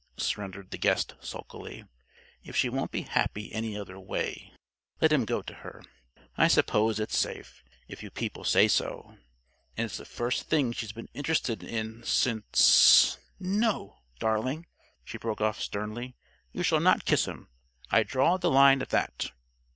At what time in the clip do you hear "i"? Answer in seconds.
6.35-6.47, 17.91-18.01